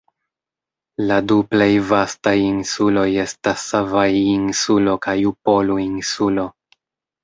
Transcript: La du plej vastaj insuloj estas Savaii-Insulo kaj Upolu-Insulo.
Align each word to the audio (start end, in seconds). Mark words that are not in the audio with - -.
La 1.11 1.17
du 1.31 1.37
plej 1.51 1.67
vastaj 1.91 2.33
insuloj 2.47 3.05
estas 3.27 3.69
Savaii-Insulo 3.69 5.01
kaj 5.09 5.19
Upolu-Insulo. 5.35 6.53